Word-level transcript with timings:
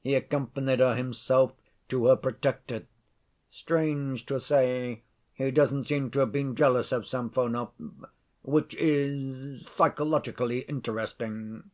He 0.00 0.14
accompanied 0.14 0.78
her 0.78 0.94
himself 0.94 1.52
to 1.90 2.06
her 2.06 2.16
protector. 2.16 2.86
(Strange 3.50 4.24
to 4.24 4.40
say, 4.40 5.02
he 5.34 5.50
doesn't 5.50 5.84
seem 5.84 6.10
to 6.12 6.20
have 6.20 6.32
been 6.32 6.56
jealous 6.56 6.92
of 6.92 7.06
Samsonov, 7.06 7.72
which 8.40 8.74
is 8.76 9.68
psychologically 9.68 10.60
interesting.) 10.60 11.72